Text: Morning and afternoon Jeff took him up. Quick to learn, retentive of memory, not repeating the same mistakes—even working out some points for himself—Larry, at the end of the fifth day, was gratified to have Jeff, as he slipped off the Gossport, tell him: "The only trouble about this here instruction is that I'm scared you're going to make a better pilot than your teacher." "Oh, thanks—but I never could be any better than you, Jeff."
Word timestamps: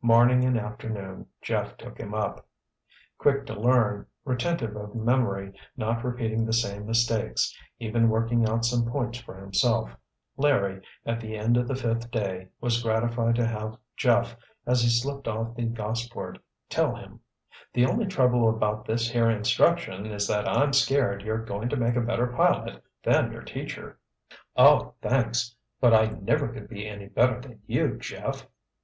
Morning 0.00 0.44
and 0.44 0.56
afternoon 0.56 1.26
Jeff 1.40 1.76
took 1.76 1.98
him 1.98 2.14
up. 2.14 2.46
Quick 3.18 3.46
to 3.46 3.58
learn, 3.60 4.06
retentive 4.24 4.76
of 4.76 4.94
memory, 4.94 5.52
not 5.76 6.04
repeating 6.04 6.46
the 6.46 6.52
same 6.52 6.86
mistakes—even 6.86 8.08
working 8.08 8.48
out 8.48 8.64
some 8.64 8.88
points 8.88 9.18
for 9.18 9.34
himself—Larry, 9.36 10.82
at 11.04 11.18
the 11.20 11.36
end 11.36 11.56
of 11.56 11.66
the 11.66 11.74
fifth 11.74 12.12
day, 12.12 12.46
was 12.60 12.80
gratified 12.80 13.34
to 13.34 13.44
have 13.44 13.76
Jeff, 13.96 14.36
as 14.66 14.82
he 14.84 14.88
slipped 14.88 15.26
off 15.26 15.56
the 15.56 15.66
Gossport, 15.66 16.38
tell 16.68 16.94
him: 16.94 17.18
"The 17.72 17.84
only 17.84 18.06
trouble 18.06 18.48
about 18.48 18.84
this 18.84 19.10
here 19.10 19.28
instruction 19.28 20.06
is 20.06 20.28
that 20.28 20.46
I'm 20.48 20.72
scared 20.72 21.22
you're 21.22 21.44
going 21.44 21.68
to 21.70 21.76
make 21.76 21.96
a 21.96 22.00
better 22.00 22.28
pilot 22.28 22.84
than 23.02 23.32
your 23.32 23.42
teacher." 23.42 23.98
"Oh, 24.54 24.94
thanks—but 25.02 25.92
I 25.92 26.06
never 26.20 26.46
could 26.46 26.68
be 26.68 26.86
any 26.86 27.08
better 27.08 27.40
than 27.40 27.62
you, 27.66 27.96
Jeff." 27.98 28.46